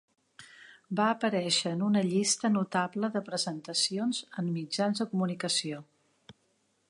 Va 0.99 1.09
aparèixer 1.15 1.73
en 1.75 1.83
una 1.89 2.03
llista 2.07 2.51
notable 2.55 3.11
de 3.17 3.23
presentacions 3.29 4.23
en 4.43 4.49
mitjans 4.57 5.03
de 5.03 5.09
comunicació. 5.13 5.85